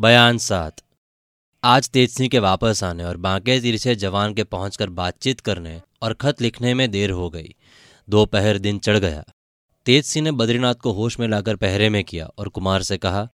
[0.00, 0.76] बयान सात।
[1.64, 5.82] आज तेज सिंह के वापस आने और बांके तीर से जवान के पहुंचकर बातचीत करने
[6.02, 7.54] और खत लिखने में देर हो गई।
[8.08, 9.24] दोपहर दिन चढ़ गया।
[9.86, 13.28] तेज सिंह ने बद्रीनाथ को होश में लाकर पहरे में किया और कुमार से कहा,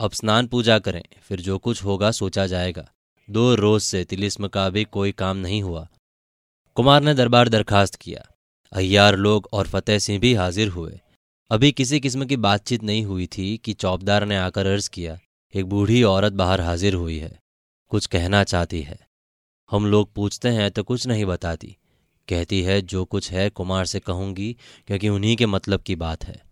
[0.00, 2.92] अब स्नान पूजा करें, फिर जो कुछ होगा सोचा जाएगा।
[3.30, 5.88] दो रोज से तिलिस्म का भी कोई काम नहीं हुआ।
[6.74, 8.26] कुमार ने दरबार दरखास्त किया।
[8.72, 11.00] अय्यार लोग और फतेह सिंह भी हाजिर हुए।
[11.50, 15.18] अभी किसी किस्म की बातचीत नहीं हुई थी कि चौबदार ने आकर अर्ज़ किया
[15.54, 17.40] एक बूढ़ी औरत बाहर हाजिर हुई है।
[17.88, 19.06] कुछ कहना चाहती है।
[19.70, 21.76] हम लोग पूछते हैं तो कुछ नहीं बताती।
[22.28, 24.56] कहती है, जो कुछ है कुमार से कहूँगी,
[24.86, 26.42] क्योंकि उन्हीं के मतलब की बात है।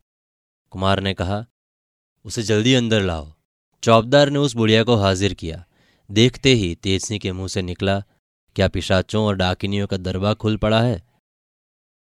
[0.71, 1.47] कुमार ने कहा,
[2.25, 3.33] उसे जल्दी अंदर लाओ।
[3.83, 5.67] चौबदार ने उस बुढ़िया को हाजिर किया।
[6.11, 8.01] देखते ही तेज सिंह के मुँह से निकला,
[8.57, 11.03] क्या पिशाचों और डाकिनियों का दरबा खुल पड़ा है?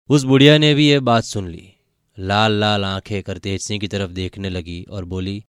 [0.09, 1.73] उस बुढ़िया ने भी यह बात सुन ली।
[2.19, 5.45] लाल लाल आँखें कर तेज सिंह की तरफ़ देखने लगी और बोली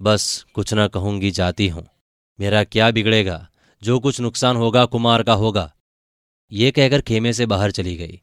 [0.00, 1.86] बस कुछ ना कहूँगी जाती हूँ।
[2.40, 3.48] मेरा क्या बिगड़ेगा?
[3.82, 5.72] जो कुछ नुकसान होगा कुमार का होगा।
[6.52, 8.20] ये कहकर खेमे से बाहर चली गई।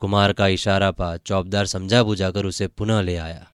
[0.00, 3.46] कुमार का इशारा पा चौबदार समझा बुझाकर उसे पुनः ले आया।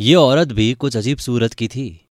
[0.00, 2.08] ये औरत भी कुछ अजीब सूरत की थी।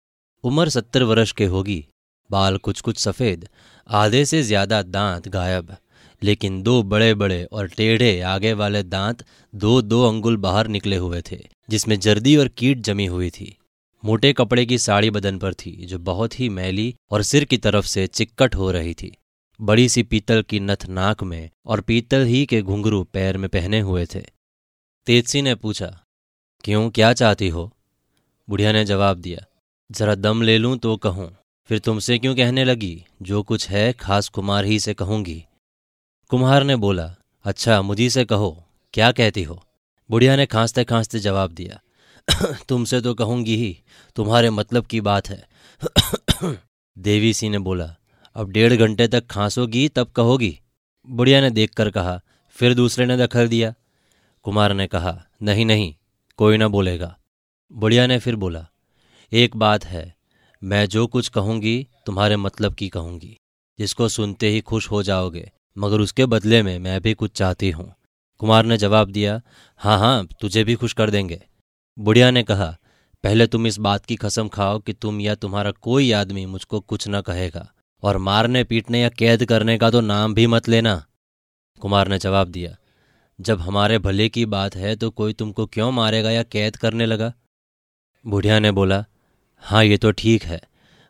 [0.44, 1.86] उम्र सत्तर वर्ष के होगी।
[2.32, 3.48] बाल कुछ कुछ सफ़ेद,
[3.90, 5.76] आधे से ज़्यादा दांत गायब।
[6.22, 9.24] लेकिन दो बड़े बड़े और टेढ़े आगे वाले दांत
[9.56, 13.58] दो दो अंगुल बाहर निकले हुए थे, जिसमें जर्दी और कीट जमी हुई थी।
[14.04, 17.86] मोटे कपड़े की साड़ी बदन पर थी, जो बहुत ही मैली और सिर की तरफ़
[17.86, 19.16] से चिक्कट हो रही थी।
[19.60, 23.80] बड़ी सी पीतल की नथ नाक में और पीतल ही के घुंघरू पैर में पहने
[23.80, 24.24] हुए थे।
[25.08, 25.88] तेजसी ने पूछा,
[26.64, 27.72] क्यों, क्या चाहती हो?
[28.48, 29.46] बुढ़िया ने जवाब दिया,
[29.90, 31.30] जरा दम ले लूँ तो कहूँ,
[31.70, 33.06] फिर तुमसे क्यों कहने लगी?
[33.22, 35.44] जो कुछ है, खास कुमार ही से कहूँगी।
[36.30, 37.16] कुम्हार ने बोला
[37.46, 39.64] अच्छा मुझी से कहो, क्या कहती हो?
[40.10, 41.80] बुढ़िया ने खांसते खांसते जवाब दिया
[42.70, 43.84] तुमसे तो कहूँगी ही,
[44.16, 45.48] तुम्हारे मतलब की बात है।
[46.98, 47.96] देवी सिंह ने बोला,
[48.36, 50.60] अब डेढ़ घंटे तक खांसोगी, तब कहोगी।
[51.10, 53.74] बुढ़िया ने देखकर कहा, फिर दूसरे ने दखल दिया।
[54.44, 55.96] कुमार ने कहा, नहीं नहीं,
[56.38, 57.18] कोई ना बोलेगा।
[57.74, 58.68] बुढ़िया ने फिर बोला,
[59.32, 60.16] एक बात है,
[60.64, 63.38] मैं जो कुछ कहूँगी, तुम्हारे मतलब की कहूँगी।
[63.80, 67.94] जिसको सुनते ही खुश हो जाओगे, मगर उसके बदले में मैं भी कुछ चाहती हूँ।
[68.38, 69.42] कुमार ने जवाब दिया
[69.78, 71.42] हाँ हाँ तुझे भी खुश कर देंगे।
[71.98, 72.66] बुढ़िया ने कहा,
[73.24, 77.08] पहले तुम इस बात की कसम खाओ कि तुम या तुम्हारा कोई आदमी मुझको कुछ
[77.08, 77.68] न कहेगा,
[78.04, 81.04] और मारने, पीटने या कैद करने का तो नाम भी मत लेना।
[81.82, 82.76] कुमार ने जवाब दिया,
[83.40, 87.32] जब हमारे भले की बात है तो कोई तुमको क्यों मारेगा या कैद करने लगा?
[88.26, 89.04] बुढ़िया ने बोला
[89.64, 90.62] हाँ ये तो ठीक है,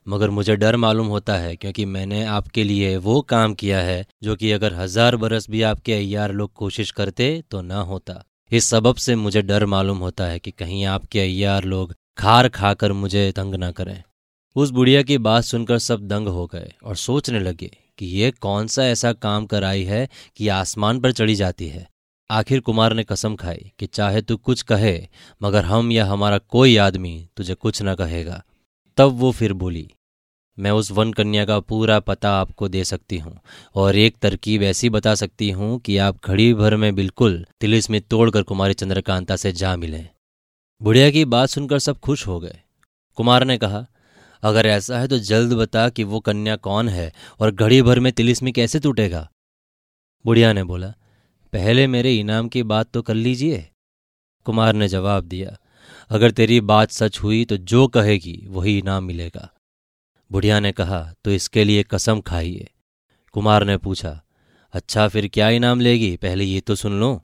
[0.07, 4.35] मगर मुझे डर मालूम होता है क्योंकि मैंने आपके लिए वो काम किया है जो
[4.35, 8.95] कि अगर हज़ार बरस भी आपके अयार लोग कोशिश करते तो ना होता। इस सबब
[8.95, 13.55] से मुझे डर मालूम होता है कि कहीं आपके अय्यार लोग खार खाकर मुझे तंग
[13.55, 14.03] ना करें।
[14.55, 18.67] उस बुढ़िया की बात सुनकर सब दंग हो गए और सोचने लगे कि ये कौन
[18.67, 21.89] सा ऐसा काम कराई है कि आसमान पर चढ़ी जाती है।
[22.31, 25.07] आखिर कुमार ने कसम खाई कि चाहे तू कुछ कहे,
[25.43, 28.43] मगर हम या हमारा कोई आदमी तुझे कुछ न कहेगा।
[28.97, 29.91] तब वो फिर बोली
[30.57, 33.37] मैं उस वन कन्या का पूरा पता आपको दे सकती हूँ,
[33.75, 37.99] और एक तरकीब ऐसी बता सकती हूँ कि आप घड़ी भर में बिल्कुल तिलिस में
[38.01, 40.03] तोड़कर कुमारी चंद्रकांता से जा मिले।
[40.81, 42.59] बुढ़िया की बात सुनकर सब खुश हो गए।
[43.17, 43.85] कुमार ने कहा,
[44.43, 48.11] अगर ऐसा है तो जल्द बता कि वो कन्या कौन है और घड़ी भर में
[48.11, 49.29] तिलिस्मी कैसे टूटेगा?
[50.25, 50.93] बुढ़िया ने बोला,
[51.53, 53.65] पहले मेरे इनाम की बात तो कर लीजिए।
[54.45, 55.57] कुमार ने जवाब दिया,
[56.09, 59.49] अगर तेरी बात सच हुई तो जो कहेगी वही इनाम मिलेगा।
[60.31, 62.69] बुढ़िया ने कहा तो इसके लिए कसम खाइए।
[63.35, 64.19] कुमार ने पूछा
[64.73, 66.15] अच्छा फिर क्या इनाम लेगी?
[66.17, 67.21] पहले ये तो सुन लो।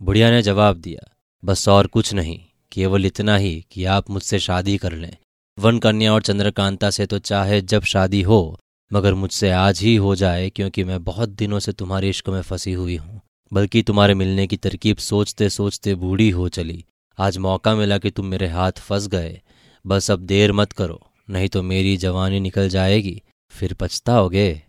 [0.00, 1.08] बुढ़िया ने जवाब दिया,
[1.42, 2.38] बस और कुछ नहीं,
[2.72, 5.16] केवल इतना ही कि आप मुझसे शादी कर लें।
[5.58, 8.58] वन कन्या और चंद्रकांता से तो चाहे जब शादी हो,
[8.90, 12.72] मगर मुझसे आज ही हो जाए, क्योंकि मैं बहुत दिनों से तुम्हारे इश्क में फंसी
[12.72, 13.20] हुई हूँ।
[13.52, 16.84] बल्कि तुम्हारे मिलने की तरकीब सोचते सोचते बूढ़ी हो चली।
[17.18, 19.40] आज मौका मिला कि तुम मेरे हाथ फंस गए।
[19.84, 23.20] बस अब देर मत करो। नहीं तो मेरी जवानी निकल जाएगी,
[23.52, 24.62] फिर पछताओगे।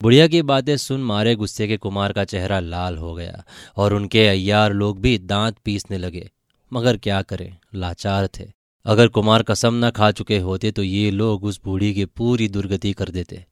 [0.00, 3.44] बुढ़िया की बातें सुन मारे गुस्से के कुमार का चेहरा लाल हो गया
[3.76, 6.28] और उनके अय्यार लोग भी दांत पीसने लगे।
[6.72, 7.56] मगर क्या करें?
[7.74, 8.50] लाचार थे।
[8.86, 12.92] अगर कुमार कसम न खा चुके होते तो ये लोग उस बूढ़ी की पूरी दुर्गति
[12.92, 13.44] कर देते।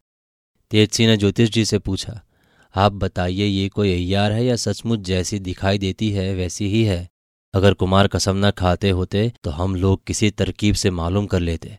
[0.71, 2.21] तेजसी ने ज्योतिष जी से पूछा,
[2.75, 7.09] आप बताइए, ये कोई अय्यार है या सचमुच जैसी दिखाई देती है, वैसी ही है?
[7.55, 11.79] अगर कुमार कसम न खाते होते तो हम लोग किसी तरकीब से मालूम कर लेते।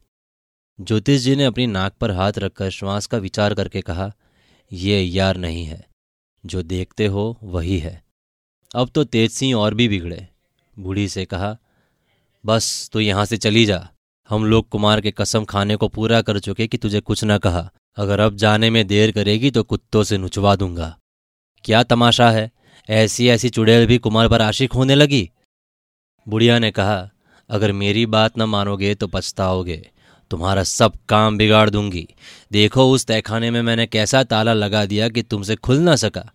[0.81, 4.13] ज्योतिष जी ने अपनी नाक पर हाथ रखकर श्वास का विचार करके कहा,
[4.73, 5.87] ये यार नहीं है।
[6.45, 8.03] जो देखते हो, वही है।
[8.75, 10.27] अब तो तेज सिंह और भी बिगड़े
[10.79, 11.57] बूढ़ी से कहा,
[12.45, 13.89] बस तो यहाँ से चली जा।
[14.29, 17.71] हम लोग कुमार के कसम खाने को पूरा कर चुके कि तुझे कुछ न कहा।
[17.97, 20.97] अगर अब जाने में देर करेगी तो कुत्तों से नुचवा दूँगा।
[21.65, 22.51] क्या तमाशा है?
[22.89, 25.29] ऐसी ऐसी चुड़ैल भी कुमार पर आशिक होने लगी
[26.27, 27.09] बुढ़िया ने कहा,
[27.49, 29.90] अगर मेरी बात न मानोगे तो पछताओगे।
[30.31, 32.07] तुम्हारा सब काम बिगाड़ दूँगी।
[32.51, 36.29] देखो उस तहखाने में मैंने कैसा ताला लगा दिया कि तुमसे खुल ना सका।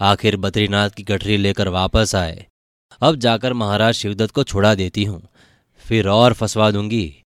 [0.00, 2.46] आखिर बद्रीनाथ की गठरी लेकर वापस आए।
[3.00, 5.22] अब जाकर महाराज शिवदत्त को छुड़ा देती हूँ।
[5.84, 7.22] फिर और फंसवा दूँगी।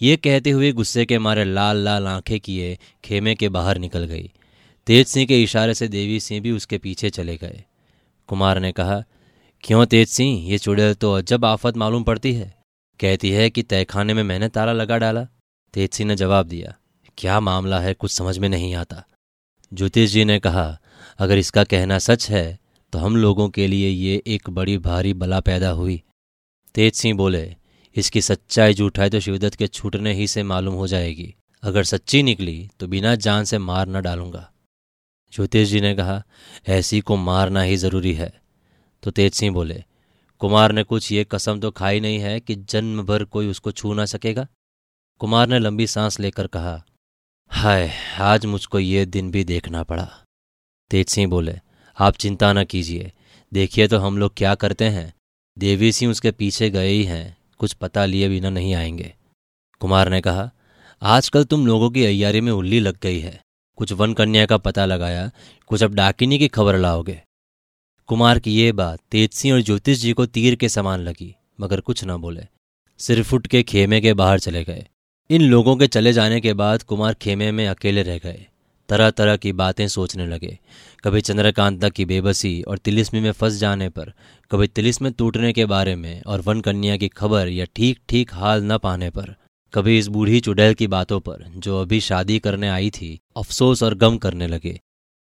[0.00, 4.30] ये कहते हुए गुस्से के मारे लाल लाल आँखें किए खेमे के बाहर निकल गई।
[4.86, 7.62] तेज सिंह के इशारे से देवी सिंह भी उसके पीछे चले गए।
[8.28, 9.02] कुमार ने कहा,
[9.64, 10.48] क्यों तेज सिंह?
[10.50, 12.52] ये चुड़ैल तो अजब आफत मालूम पड़ती है।
[13.00, 15.26] कहती है कि तहखाने में मैंने ताला लगा डाला।
[15.74, 16.74] तेज सिंह ने जवाब दिया,
[17.18, 19.02] क्या मामला है कुछ समझ में नहीं आता।
[19.72, 20.78] ज्योतिष जी ने कहा,
[21.18, 22.58] अगर इसका कहना सच है
[22.92, 26.02] तो हम लोगों के लिए ये एक बड़ी भारी बला पैदा हुई।
[26.74, 27.54] तेज सिंह बोले,
[27.96, 32.68] इसकी सच्चाई झूठाई तो शिवदत्त के छूटने ही से मालूम हो जाएगी। अगर सच्ची निकली
[32.80, 34.50] तो बिना जान से मार न डालूँगा।
[35.32, 36.22] ज्योतिष जी ने कहा,
[36.68, 38.32] ऐसी को मारना ही ज़रूरी है।
[39.02, 39.82] तो तेज सिंह बोले,
[40.40, 43.94] कुमार ने कुछ ये कसम तो खाई नहीं है कि जन्म भर कोई उसको छू
[43.94, 44.46] ना सकेगा?
[45.24, 46.84] कुमार ने लंबी सांस लेकर कहा,
[47.48, 50.22] हाय, आज मुझको ये दिन भी देखना पड़ा।
[50.90, 51.54] तेज सिंह बोले,
[51.98, 53.12] आप चिंता न कीजिए,
[53.52, 55.14] देखिए तो हम लोग क्या करते हैं।
[55.58, 59.14] देवी सिंह उसके पीछे गए ही हैं, कुछ पता लिए बिना नहीं आएँगे।
[59.80, 60.50] कुमार ने कहा,
[61.02, 63.40] आजकल तुम लोगों की अयारी में उल्ली लग गई है।
[63.76, 65.30] कुछ वन कन्या का पता लगाया,
[65.66, 67.22] कुछ अब डाकिनी की खबर लाओगे।
[68.06, 71.80] कुमार की ये बात तेज सिंह और ज्योतिष जी को तीर के समान लगी, मगर
[71.80, 72.42] कुछ न बोले।
[72.98, 74.88] सिर्फ़ उठ के खेमे के बाहर चले गए।
[75.30, 78.46] इन लोगों के चले जाने के बाद कुमार खेमे में अकेले रह गए।
[78.88, 80.58] तरह तरह की बातें सोचने लगे।
[81.04, 84.12] कभी चंद्रकांता की बेबसी और तिलिस्मी में फंस जाने पर,
[84.50, 88.64] कभी तिलिस्म टूटने के बारे में और वन कन्या की खबर या ठीक ठीक हाल
[88.64, 89.34] न पाने पर,
[89.74, 93.94] कभी इस बूढ़ी चुड़ैल की बातों पर, जो अभी शादी करने आई थी, अफसोस और
[93.94, 94.80] गम करने लगे।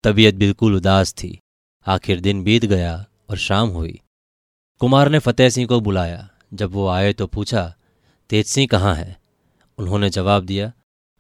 [0.04, 1.40] तबीयत बिल्कुल उदास थी।
[1.88, 4.00] आखिर दिन बीत गया और शाम हुई।
[4.80, 7.74] कुमार ने फतेह सिंह को बुलाया। जब वो आए तो पूछा,
[8.30, 9.27] तेज सिंह कहाँ है?
[9.78, 10.72] उन्होंने जवाब दिया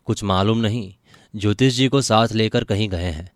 [0.06, 0.94] कुछ मालूम नहीं
[1.36, 3.32] ज्योतिष जी को साथ लेकर कहीं गए हैं।